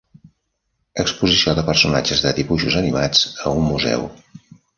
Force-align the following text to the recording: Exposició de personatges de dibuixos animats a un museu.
Exposició 1.03 1.53
de 1.59 1.65
personatges 1.67 2.23
de 2.25 2.33
dibuixos 2.39 2.79
animats 2.81 3.23
a 3.45 3.55
un 3.61 3.71
museu. 3.75 4.09